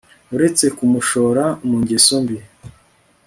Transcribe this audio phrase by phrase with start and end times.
[0.35, 2.37] uretse kumushora mungeso mbi